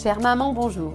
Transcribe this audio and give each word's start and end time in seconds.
Chère 0.00 0.20
maman, 0.20 0.52
bonjour. 0.52 0.92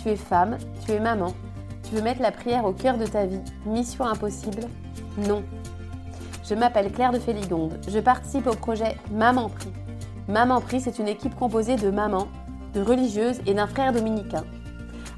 Tu 0.00 0.08
es 0.08 0.14
femme, 0.14 0.56
tu 0.84 0.92
es 0.92 1.00
maman. 1.00 1.34
Tu 1.82 1.96
veux 1.96 2.00
mettre 2.02 2.22
la 2.22 2.30
prière 2.30 2.64
au 2.64 2.72
cœur 2.72 2.96
de 2.96 3.04
ta 3.04 3.26
vie. 3.26 3.40
Mission 3.64 4.04
impossible 4.04 4.60
Non. 5.26 5.42
Je 6.48 6.54
m'appelle 6.54 6.92
Claire 6.92 7.10
de 7.10 7.18
Féligonde. 7.18 7.80
Je 7.88 7.98
participe 7.98 8.46
au 8.46 8.54
projet 8.54 8.98
Maman 9.10 9.48
Prie. 9.48 9.72
Maman 10.28 10.60
Prie, 10.60 10.80
c'est 10.80 11.00
une 11.00 11.08
équipe 11.08 11.34
composée 11.34 11.74
de 11.74 11.90
mamans, 11.90 12.28
de 12.72 12.82
religieuses 12.82 13.40
et 13.46 13.54
d'un 13.54 13.66
frère 13.66 13.92
dominicain. 13.92 14.44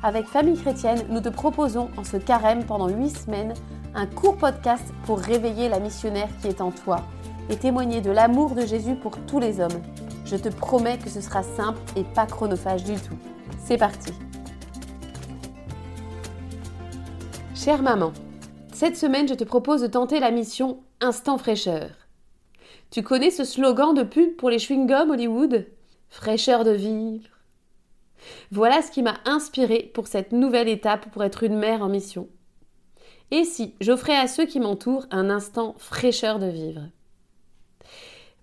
Avec 0.03 0.27
Famille 0.27 0.59
Chrétienne, 0.59 1.05
nous 1.11 1.21
te 1.21 1.29
proposons 1.29 1.91
en 1.99 2.05
ce 2.05 2.17
carême 2.17 2.65
pendant 2.65 2.89
8 2.89 3.11
semaines 3.11 3.53
un 3.95 4.07
court 4.07 4.39
podcast 4.39 4.85
pour 5.05 5.19
réveiller 5.19 5.69
la 5.69 5.81
missionnaire 5.81 6.31
qui 6.41 6.49
est 6.49 6.63
en 6.63 6.71
toi 6.71 7.03
et 7.51 7.57
témoigner 7.57 8.01
de 8.01 8.11
l'amour 8.11 8.55
de 8.55 8.65
Jésus 8.65 8.95
pour 8.95 9.19
tous 9.27 9.39
les 9.39 9.61
hommes. 9.61 9.83
Je 10.31 10.37
te 10.37 10.51
promets 10.51 10.99
que 10.99 11.09
ce 11.09 11.23
sera 11.23 11.43
simple 11.43 11.81
et 11.97 12.05
pas 12.05 12.27
chronophage 12.27 12.85
du 12.85 12.97
tout. 12.97 13.17
C'est 13.65 13.79
parti 13.79 14.13
Chère 17.55 17.83
maman, 17.83 18.13
cette 18.75 18.99
semaine 18.99 19.27
je 19.27 19.33
te 19.33 19.45
propose 19.45 19.81
de 19.81 19.87
tenter 19.87 20.21
la 20.21 20.31
mission 20.31 20.81
Instant 21.01 21.39
fraîcheur. 21.39 21.91
Tu 22.91 23.03
connais 23.03 23.31
ce 23.31 23.45
slogan 23.45 23.95
de 23.95 24.03
pub 24.03 24.37
pour 24.37 24.51
les 24.51 24.59
chewing-gums 24.59 25.11
Hollywood? 25.11 25.67
Fraîcheur 26.11 26.65
de 26.65 26.73
vivre. 26.73 27.31
Voilà 28.51 28.83
ce 28.83 28.91
qui 28.91 29.03
m'a 29.03 29.15
inspiré 29.25 29.91
pour 29.95 30.09
cette 30.09 30.33
nouvelle 30.33 30.69
étape 30.69 31.11
pour 31.11 31.25
être 31.25 31.43
une 31.43 31.57
mère 31.57 31.83
en 31.83 31.89
mission. 31.89 32.29
Et 33.31 33.45
si 33.45 33.75
j'offrais 33.81 34.17
à 34.17 34.27
ceux 34.27 34.45
qui 34.45 34.61
m'entourent 34.61 35.07
un 35.11 35.31
instant 35.31 35.75
fraîcheur 35.79 36.39
de 36.39 36.47
vivre? 36.49 36.83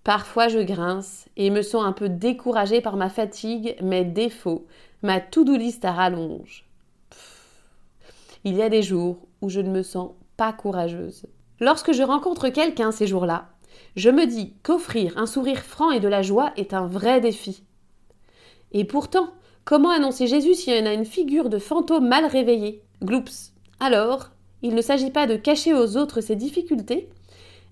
Parfois 0.06 0.46
je 0.46 0.60
grince 0.60 1.24
et 1.36 1.50
me 1.50 1.62
sens 1.62 1.84
un 1.84 1.90
peu 1.90 2.08
découragée 2.08 2.80
par 2.80 2.96
ma 2.96 3.08
fatigue, 3.08 3.74
mes 3.82 4.04
défauts, 4.04 4.64
ma 5.02 5.18
to-do 5.18 5.56
list 5.56 5.84
à 5.84 5.90
rallonge. 5.90 6.64
Il 8.44 8.54
y 8.54 8.62
a 8.62 8.68
des 8.68 8.84
jours 8.84 9.18
où 9.42 9.48
je 9.48 9.58
ne 9.58 9.68
me 9.68 9.82
sens 9.82 10.12
pas 10.36 10.52
courageuse. 10.52 11.26
Lorsque 11.58 11.90
je 11.90 12.04
rencontre 12.04 12.50
quelqu'un 12.50 12.92
ces 12.92 13.08
jours-là, 13.08 13.48
je 13.96 14.08
me 14.08 14.26
dis 14.26 14.54
qu'offrir 14.62 15.18
un 15.18 15.26
sourire 15.26 15.64
franc 15.64 15.90
et 15.90 15.98
de 15.98 16.06
la 16.06 16.22
joie 16.22 16.52
est 16.56 16.72
un 16.72 16.86
vrai 16.86 17.20
défi. 17.20 17.64
Et 18.70 18.84
pourtant, 18.84 19.30
comment 19.64 19.90
annoncer 19.90 20.28
Jésus 20.28 20.54
s'il 20.54 20.76
y 20.76 20.80
en 20.80 20.86
a 20.86 20.94
une 20.94 21.04
figure 21.04 21.48
de 21.48 21.58
fantôme 21.58 22.06
mal 22.06 22.26
réveillée? 22.26 22.80
Gloups. 23.02 23.50
Alors, 23.80 24.30
il 24.62 24.76
ne 24.76 24.82
s'agit 24.82 25.10
pas 25.10 25.26
de 25.26 25.34
cacher 25.34 25.74
aux 25.74 25.96
autres 25.96 26.20
ses 26.20 26.36
difficultés, 26.36 27.08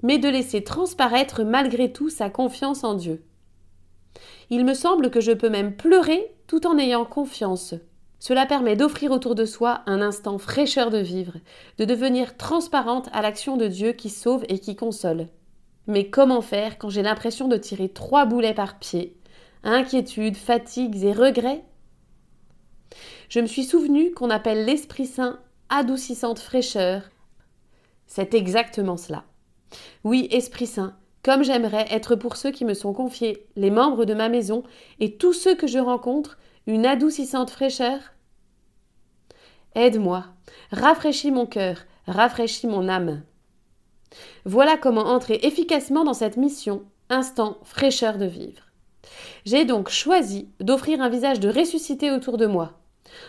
mais 0.05 0.19
de 0.19 0.29
laisser 0.29 0.63
transparaître 0.63 1.43
malgré 1.43 1.91
tout 1.91 2.11
sa 2.11 2.29
confiance 2.29 2.85
en 2.85 2.95
Dieu. 2.95 3.25
Il 4.51 4.67
me 4.67 4.75
semble 4.75 5.11
que 5.11 5.23
je 5.23 5.33
peux 5.33 5.49
même 5.49 5.75
pleurer 5.75 6.31
tout 6.47 6.67
en 6.67 6.79
ayant 6.79 7.07
confiance. 7.07 7.75
Cela 8.19 8.45
permet 8.45 8.77
d'offrir 8.77 9.11
autour 9.11 9.35
de 9.35 9.47
soi 9.47 9.81
un 9.87 10.03
instant 10.03 10.37
fraîcheur 10.37 10.91
de 10.91 10.99
vivre, 10.99 11.33
de 11.79 11.87
devenir 11.87 12.37
transparente 12.37 13.09
à 13.13 13.23
l'action 13.23 13.57
de 13.57 13.67
Dieu 13.67 13.93
qui 13.93 14.11
sauve 14.11 14.45
et 14.51 14.59
qui 14.59 14.77
console. 14.77 15.27
Mais 15.87 16.11
comment 16.11 16.43
faire 16.43 16.77
quand 16.77 16.91
j'ai 16.91 17.03
l'impression 17.03 17.49
de 17.49 17.57
tirer 17.57 17.89
trois 17.89 18.27
boulets 18.27 18.55
par 18.55 18.79
pied? 18.79 19.17
Inquiétude, 19.63 20.37
fatigues 20.37 21.03
et 21.03 21.13
regrets? 21.13 21.65
Je 23.31 23.41
me 23.41 23.47
suis 23.47 23.65
souvenu 23.65 24.13
qu'on 24.13 24.29
appelle 24.29 24.67
l'Esprit 24.67 25.07
Saint 25.07 25.39
adoucissante 25.71 26.41
fraîcheur. 26.41 27.09
C'est 28.07 28.35
exactement 28.35 28.99
cela. 28.99 29.25
Oui, 30.05 30.29
Esprit 30.31 30.67
Saint, 30.67 30.97
comme 31.23 31.43
j'aimerais 31.43 31.87
être 31.91 32.17
pour 32.17 32.37
ceux 32.37 32.51
qui 32.51 32.65
me 32.65 32.75
sont 32.75 32.93
confiés, 32.93 33.47
les 33.57 33.71
membres 33.71 34.05
de 34.05 34.15
ma 34.15 34.29
maison 34.29 34.63
et 35.01 35.17
tous 35.17 35.33
ceux 35.33 35.55
que 35.55 35.67
je 35.67 35.79
rencontre, 35.79 36.39
une 36.67 36.87
adoucissante 36.87 37.51
fraîcheur 37.51 37.99
Aide-moi, 39.75 40.27
rafraîchis 40.71 41.33
mon 41.33 41.47
cœur, 41.47 41.79
rafraîchis 42.07 42.67
mon 42.67 42.89
âme. 42.89 43.23
Voilà 44.45 44.77
comment 44.77 45.07
entrer 45.07 45.41
efficacement 45.43 46.05
dans 46.05 46.15
cette 46.15 46.37
mission, 46.37 46.85
instant 47.11 47.59
fraîcheur 47.65 48.19
de 48.19 48.27
vivre. 48.27 48.63
J'ai 49.45 49.65
donc 49.65 49.89
choisi 49.89 50.49
d'offrir 50.61 51.01
un 51.01 51.09
visage 51.09 51.41
de 51.41 51.49
ressuscité 51.49 52.11
autour 52.11 52.37
de 52.37 52.47
moi, 52.47 52.79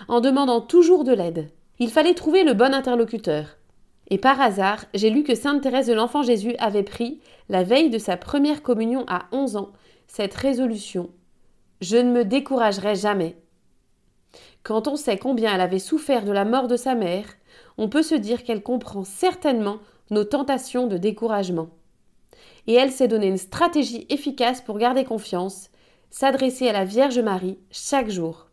en 0.08 0.22
demandant 0.22 0.62
toujours 0.62 1.04
de 1.04 1.14
l'aide. 1.14 1.50
Il 1.80 1.90
fallait 1.90 2.14
trouver 2.14 2.44
le 2.44 2.54
bon 2.54 2.74
interlocuteur. 2.74 3.58
Et 4.10 4.18
par 4.18 4.40
hasard, 4.40 4.86
j'ai 4.94 5.10
lu 5.10 5.24
que 5.24 5.36
Sainte 5.36 5.62
Thérèse 5.62 5.88
de 5.88 5.94
l'Enfant 5.94 6.22
Jésus 6.22 6.56
avait 6.60 6.84
pris, 6.84 7.20
la 7.50 7.64
veille 7.64 7.90
de 7.90 7.98
sa 7.98 8.18
première 8.18 8.62
communion 8.62 9.04
à 9.08 9.26
11 9.32 9.56
ans, 9.58 9.72
cette 10.08 10.36
résolution 10.36 11.10
Je 11.82 11.98
ne 11.98 12.12
me 12.12 12.24
découragerai 12.24 12.96
jamais. 12.96 13.36
Quand 14.64 14.88
on 14.88 14.96
sait 14.96 15.18
combien 15.18 15.54
elle 15.54 15.62
avait 15.62 15.80
souffert 15.80 16.26
de 16.26 16.32
la 16.32 16.46
mort 16.46 16.68
de 16.68 16.78
sa 16.78 16.96
mère, 16.96 17.26
on 17.78 17.90
peut 17.90 18.04
se 18.04 18.16
dire 18.16 18.44
qu'elle 18.44 18.64
comprend 18.64 19.04
certainement 19.04 19.78
nos 20.12 20.24
tentations 20.24 20.88
de 20.88 20.98
découragement. 20.98 21.70
Et 22.68 22.74
elle 22.74 22.92
s'est 22.92 23.08
donné 23.08 23.28
une 23.28 23.38
stratégie 23.38 24.06
efficace 24.10 24.62
pour 24.62 24.78
garder 24.78 25.04
confiance, 25.04 25.70
s'adresser 26.10 26.68
à 26.68 26.74
la 26.74 26.86
Vierge 26.86 27.20
Marie 27.20 27.60
chaque 27.72 28.10
jour. 28.10 28.48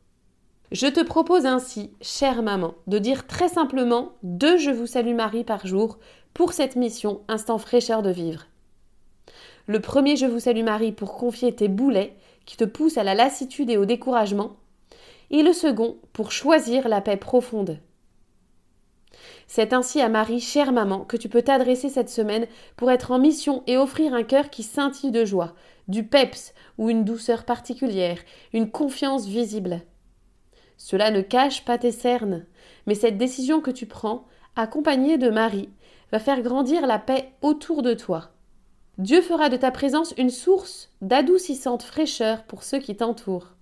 Je 0.73 0.87
te 0.87 1.01
propose 1.01 1.45
ainsi, 1.45 1.91
chère 2.01 2.43
maman, 2.43 2.73
de 2.87 2.99
dire 2.99 3.27
très 3.27 3.51
simplement 3.51 4.13
deux 4.23 4.57
Je 4.57 4.71
vous 4.71 4.87
salue 4.87 5.15
Marie 5.15 5.45
par 5.45 5.67
jour 5.67 5.99
pour 6.33 6.55
cette 6.55 6.77
mission 6.77 7.21
Instant 7.29 7.59
fraîcheur 7.59 8.03
de 8.03 8.09
vivre. 8.09 8.47
Le 9.67 9.81
premier 9.81 10.17
Je 10.17 10.25
vous 10.25 10.41
salue 10.41 10.65
Marie 10.65 10.93
pour 10.93 11.19
confier 11.19 11.55
tes 11.55 11.69
boulets 11.69 12.17
qui 12.47 12.57
te 12.57 12.65
poussent 12.65 12.97
à 12.97 13.05
la 13.05 13.15
lassitude 13.15 13.69
et 13.69 13.77
au 13.77 13.85
découragement, 13.85 14.57
et 15.31 15.43
le 15.43 15.53
second 15.53 15.99
pour 16.15 16.33
choisir 16.33 16.89
la 16.89 17.03
paix 17.03 17.19
profonde. 17.19 17.79
C'est 19.47 19.75
ainsi 19.75 20.01
à 20.01 20.09
Marie, 20.09 20.41
chère 20.41 20.73
maman, 20.73 21.01
que 21.01 21.19
tu 21.19 21.29
peux 21.29 21.43
t'adresser 21.43 21.91
cette 21.91 22.09
semaine 22.09 22.47
pour 22.79 22.91
être 22.91 23.11
en 23.11 23.19
mission 23.19 23.63
et 23.67 23.77
offrir 23.77 24.15
un 24.15 24.23
cœur 24.23 24.49
qui 24.49 24.63
scintille 24.63 25.11
de 25.11 25.27
joie, 25.27 25.53
du 25.89 26.03
peps 26.03 26.55
ou 26.79 26.89
une 26.89 27.05
douceur 27.05 27.45
particulière, 27.45 28.21
une 28.55 28.71
confiance 28.71 29.27
visible. 29.27 29.83
Cela 30.85 31.13
ne 31.13 31.21
cache 31.21 31.65
pas 31.65 31.79
tes 31.79 31.93
cernes, 31.93 32.45
mais 32.87 32.97
cette 32.97 33.17
décision 33.17 33.61
que 33.61 33.71
tu 33.71 33.87
prends, 33.87 34.25
accompagnée 34.57 35.17
de 35.17 35.31
Marie, 35.31 35.71
va 36.11 36.19
faire 36.19 36.43
grandir 36.43 36.89
la 36.89 36.99
paix 36.99 37.31
autour 37.41 37.83
de 37.83 37.95
toi. 37.95 38.31
Dieu 38.99 39.23
fera 39.23 39.49
de 39.49 39.57
ta 39.57 39.71
présence 39.71 40.13
une 40.19 40.29
source 40.29 40.91
d'adoucissante 41.01 41.85
fraîcheur 41.85 42.43
pour 42.43 42.65
ceux 42.65 42.81
qui 42.81 42.97
t'entourent. 42.97 43.53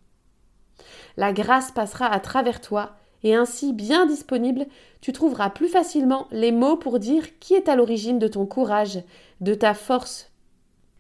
La 1.19 1.35
grâce 1.35 1.71
passera 1.71 2.07
à 2.07 2.21
travers 2.21 2.63
toi, 2.63 2.97
et 3.23 3.35
ainsi 3.35 3.75
bien 3.75 4.07
disponible, 4.07 4.65
tu 5.03 5.13
trouveras 5.13 5.51
plus 5.51 5.69
facilement 5.69 6.27
les 6.31 6.53
mots 6.53 6.79
pour 6.79 6.99
dire 6.99 7.39
qui 7.39 7.53
est 7.53 7.69
à 7.69 7.77
l'origine 7.77 8.19
de 8.19 8.29
ton 8.29 8.47
courage, 8.47 9.05
de 9.43 9.53
ta 9.53 9.75
force. 9.75 10.31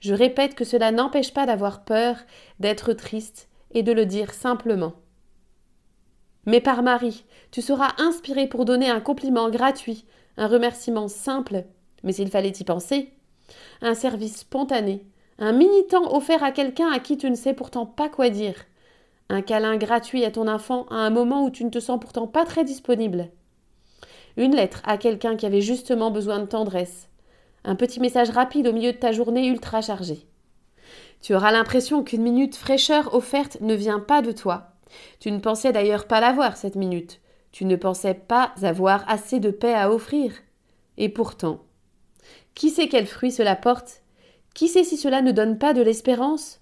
Je 0.00 0.12
répète 0.12 0.54
que 0.54 0.66
cela 0.66 0.92
n'empêche 0.92 1.32
pas 1.32 1.46
d'avoir 1.46 1.82
peur, 1.82 2.16
d'être 2.60 2.92
triste, 2.92 3.48
et 3.72 3.82
de 3.82 3.92
le 3.92 4.04
dire 4.04 4.34
simplement. 4.34 4.92
Mais 6.50 6.60
par 6.60 6.82
Marie, 6.82 7.24
tu 7.52 7.62
seras 7.62 7.92
inspiré 7.98 8.48
pour 8.48 8.64
donner 8.64 8.90
un 8.90 8.98
compliment 8.98 9.50
gratuit, 9.50 10.04
un 10.36 10.48
remerciement 10.48 11.06
simple, 11.06 11.62
mais 12.02 12.12
s'il 12.12 12.28
fallait 12.28 12.48
y 12.50 12.64
penser, 12.64 13.12
un 13.82 13.94
service 13.94 14.38
spontané, 14.38 15.06
un 15.38 15.52
mini 15.52 15.86
temps 15.86 16.12
offert 16.12 16.42
à 16.42 16.50
quelqu'un 16.50 16.90
à 16.90 16.98
qui 16.98 17.16
tu 17.16 17.30
ne 17.30 17.36
sais 17.36 17.54
pourtant 17.54 17.86
pas 17.86 18.08
quoi 18.08 18.30
dire, 18.30 18.56
un 19.28 19.42
câlin 19.42 19.76
gratuit 19.76 20.24
à 20.24 20.32
ton 20.32 20.48
enfant 20.48 20.86
à 20.90 20.96
un 20.96 21.10
moment 21.10 21.44
où 21.44 21.50
tu 21.50 21.64
ne 21.64 21.70
te 21.70 21.78
sens 21.78 22.00
pourtant 22.00 22.26
pas 22.26 22.44
très 22.44 22.64
disponible, 22.64 23.28
une 24.36 24.56
lettre 24.56 24.82
à 24.84 24.98
quelqu'un 24.98 25.36
qui 25.36 25.46
avait 25.46 25.60
justement 25.60 26.10
besoin 26.10 26.40
de 26.40 26.46
tendresse, 26.46 27.08
un 27.62 27.76
petit 27.76 28.00
message 28.00 28.30
rapide 28.30 28.66
au 28.66 28.72
milieu 28.72 28.90
de 28.90 28.98
ta 28.98 29.12
journée 29.12 29.46
ultra 29.46 29.82
chargée. 29.82 30.26
Tu 31.22 31.32
auras 31.32 31.52
l'impression 31.52 32.02
qu'une 32.02 32.22
minute 32.22 32.56
fraîcheur 32.56 33.14
offerte 33.14 33.58
ne 33.60 33.74
vient 33.74 34.00
pas 34.00 34.20
de 34.20 34.32
toi, 34.32 34.69
tu 35.18 35.30
ne 35.30 35.38
pensais 35.38 35.72
d'ailleurs 35.72 36.06
pas 36.06 36.20
l'avoir 36.20 36.56
cette 36.56 36.76
minute. 36.76 37.20
Tu 37.52 37.64
ne 37.64 37.76
pensais 37.76 38.14
pas 38.14 38.52
avoir 38.62 39.08
assez 39.08 39.40
de 39.40 39.50
paix 39.50 39.74
à 39.74 39.90
offrir. 39.90 40.32
Et 40.96 41.08
pourtant, 41.08 41.64
qui 42.54 42.70
sait 42.70 42.88
quel 42.88 43.06
fruit 43.06 43.32
cela 43.32 43.56
porte? 43.56 44.02
Qui 44.54 44.68
sait 44.68 44.84
si 44.84 44.96
cela 44.96 45.22
ne 45.22 45.32
donne 45.32 45.58
pas 45.58 45.72
de 45.72 45.82
l'espérance? 45.82 46.60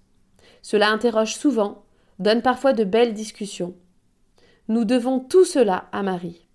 Cela 0.62 0.90
interroge 0.90 1.34
souvent, 1.34 1.82
donne 2.18 2.42
parfois 2.42 2.72
de 2.72 2.84
belles 2.84 3.14
discussions. 3.14 3.74
Nous 4.68 4.84
devons 4.84 5.20
tout 5.20 5.44
cela 5.44 5.88
à 5.92 6.02
Marie. 6.02 6.46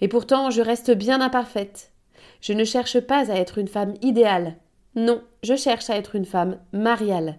Et 0.00 0.08
pourtant, 0.08 0.50
je 0.50 0.60
reste 0.60 0.90
bien 0.90 1.20
imparfaite. 1.20 1.92
Je 2.40 2.52
ne 2.52 2.64
cherche 2.64 3.00
pas 3.00 3.30
à 3.30 3.36
être 3.36 3.58
une 3.58 3.68
femme 3.68 3.94
idéale. 4.02 4.56
Non, 4.94 5.22
je 5.42 5.56
cherche 5.56 5.88
à 5.88 5.96
être 5.96 6.14
une 6.14 6.26
femme 6.26 6.58
mariale. 6.72 7.38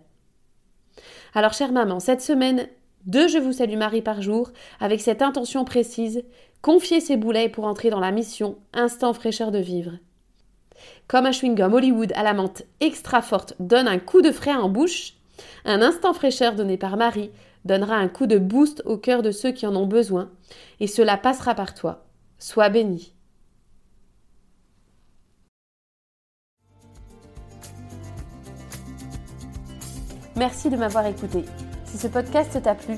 Alors, 1.38 1.52
chère 1.52 1.74
maman, 1.74 2.00
cette 2.00 2.22
semaine, 2.22 2.70
deux 3.08 3.28
Je 3.28 3.38
vous 3.38 3.52
salue 3.52 3.76
Marie 3.76 4.02
par 4.02 4.22
jour, 4.22 4.52
avec 4.80 5.02
cette 5.02 5.22
intention 5.22 5.66
précise, 5.66 6.24
confier 6.62 7.02
ses 7.02 7.18
boulets 7.18 7.50
pour 7.50 7.66
entrer 7.66 7.90
dans 7.90 8.00
la 8.00 8.12
mission 8.12 8.58
Instant 8.74 9.12
fraîcheur 9.12 9.52
de 9.52 9.60
vivre. 9.60 9.92
Comme 11.10 11.26
un 11.26 11.32
chewing-gum 11.32 11.74
Hollywood 11.74 12.14
à 12.16 12.24
la 12.24 12.34
menthe 12.34 12.64
extra 12.80 13.22
forte 13.22 13.54
donne 13.60 13.90
un 13.90 14.00
coup 14.00 14.22
de 14.22 14.32
frais 14.32 14.56
en 14.56 14.70
bouche, 14.70 15.16
Un 15.66 15.82
instant 15.82 16.14
fraîcheur 16.14 16.56
donné 16.56 16.78
par 16.78 16.96
Marie 16.96 17.32
donnera 17.66 17.96
un 17.96 18.08
coup 18.08 18.28
de 18.28 18.38
boost 18.38 18.82
au 18.86 18.98
cœur 18.98 19.22
de 19.22 19.32
ceux 19.32 19.52
qui 19.52 19.68
en 19.68 19.76
ont 19.76 19.88
besoin, 19.88 20.32
et 20.80 20.88
cela 20.88 21.18
passera 21.18 21.54
par 21.54 21.74
toi. 21.74 22.06
Sois 22.40 22.70
béni. 22.70 23.15
Merci 30.38 30.70
de 30.70 30.76
m'avoir 30.76 31.06
écouté. 31.06 31.46
Si 31.86 31.98
ce 31.98 32.08
podcast 32.08 32.62
t'a 32.62 32.76
plu, 32.76 32.98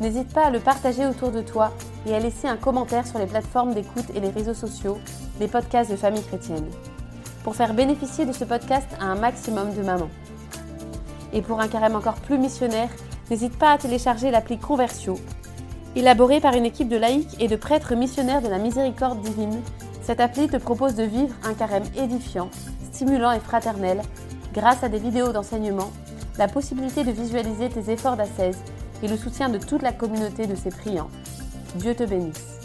n'hésite 0.00 0.32
pas 0.32 0.46
à 0.46 0.50
le 0.50 0.58
partager 0.58 1.04
autour 1.04 1.30
de 1.30 1.42
toi 1.42 1.70
et 2.06 2.14
à 2.14 2.18
laisser 2.18 2.48
un 2.48 2.56
commentaire 2.56 3.06
sur 3.06 3.18
les 3.18 3.26
plateformes 3.26 3.74
d'écoute 3.74 4.06
et 4.14 4.20
les 4.20 4.30
réseaux 4.30 4.54
sociaux 4.54 4.96
des 5.38 5.48
podcasts 5.48 5.90
de 5.90 5.96
famille 5.96 6.24
chrétienne, 6.24 6.64
pour 7.44 7.54
faire 7.56 7.74
bénéficier 7.74 8.24
de 8.24 8.32
ce 8.32 8.44
podcast 8.44 8.88
à 9.00 9.04
un 9.04 9.16
maximum 9.16 9.74
de 9.74 9.82
mamans. 9.82 10.08
Et 11.34 11.42
pour 11.42 11.60
un 11.60 11.68
carême 11.68 11.94
encore 11.94 12.14
plus 12.14 12.38
missionnaire, 12.38 12.88
n'hésite 13.30 13.58
pas 13.58 13.72
à 13.72 13.78
télécharger 13.78 14.30
l'appli 14.30 14.56
Conversio. 14.56 15.20
Élaborée 15.94 16.40
par 16.40 16.54
une 16.54 16.64
équipe 16.64 16.88
de 16.88 16.96
laïcs 16.96 17.36
et 17.38 17.48
de 17.48 17.56
prêtres 17.56 17.96
missionnaires 17.96 18.40
de 18.40 18.48
la 18.48 18.58
miséricorde 18.58 19.20
divine, 19.20 19.60
cette 20.00 20.20
appli 20.20 20.48
te 20.48 20.56
propose 20.56 20.94
de 20.94 21.02
vivre 21.02 21.34
un 21.44 21.52
carême 21.52 21.84
édifiant, 21.98 22.48
stimulant 22.92 23.32
et 23.32 23.40
fraternel, 23.40 24.00
grâce 24.54 24.82
à 24.82 24.88
des 24.88 24.98
vidéos 24.98 25.32
d'enseignement, 25.32 25.90
la 26.38 26.48
possibilité 26.48 27.04
de 27.04 27.10
visualiser 27.10 27.68
tes 27.68 27.90
efforts 27.90 28.16
d'ascèse 28.16 28.58
et 29.02 29.08
le 29.08 29.16
soutien 29.16 29.48
de 29.48 29.58
toute 29.58 29.82
la 29.82 29.92
communauté 29.92 30.46
de 30.46 30.54
ses 30.54 30.70
priants. 30.70 31.10
Dieu 31.74 31.94
te 31.94 32.04
bénisse. 32.04 32.58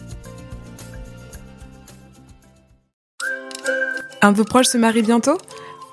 Un 4.22 4.31
de 4.31 4.38
vos 4.38 4.46
proches 4.46 4.68
se 4.68 4.78
marie 4.78 5.02
bientôt? 5.02 5.38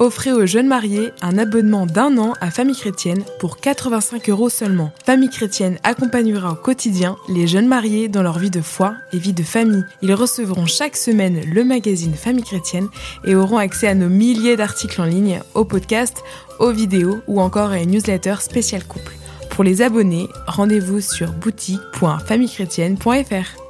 Offrez 0.02 0.32
aux 0.32 0.47
jeunes 0.47 0.67
mariés 0.67 1.12
un 1.20 1.37
abonnement 1.37 1.85
d'un 1.85 2.17
an 2.17 2.32
à 2.41 2.50
Famille 2.50 2.75
Chrétienne 2.75 3.23
pour 3.38 3.58
85 3.58 4.31
euros 4.31 4.49
seulement. 4.49 4.93
Famille 5.05 5.29
Chrétienne 5.29 5.76
accompagnera 5.82 6.52
au 6.52 6.55
quotidien 6.55 7.19
les 7.29 7.47
jeunes 7.47 7.69
mariés 7.69 8.08
dans 8.08 8.23
leur 8.23 8.38
vie 8.38 8.49
de 8.49 8.62
foi 8.62 8.94
et 9.12 9.19
vie 9.19 9.35
de 9.35 9.43
famille. 9.43 9.85
Ils 10.00 10.14
recevront 10.14 10.64
chaque 10.64 10.97
semaine 10.97 11.43
le 11.44 11.64
magazine 11.64 12.14
Famille 12.14 12.44
Chrétienne 12.44 12.88
et 13.26 13.35
auront 13.35 13.58
accès 13.58 13.88
à 13.88 13.94
nos 13.94 14.08
milliers 14.08 14.56
d'articles 14.56 15.02
en 15.02 15.05
ligne, 15.05 15.43
aux 15.52 15.67
podcasts, 15.67 16.25
aux 16.61 16.73
vidéos 16.73 17.20
ou 17.26 17.43
encore 17.43 17.73
à 17.73 17.81
une 17.81 17.91
newsletter 17.91 18.37
spéciale 18.41 18.85
couple. 18.85 19.12
Pour 19.50 19.64
les 19.64 19.82
abonnés, 19.82 20.31
rendez-vous 20.46 21.03
sur 21.03 21.31
boutique.famillechrétienne.fr. 21.32 23.69